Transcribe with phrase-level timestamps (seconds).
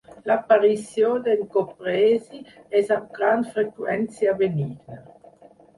[0.29, 2.41] L'aparició d'encopresi
[2.83, 5.01] és amb gran freqüència benigna.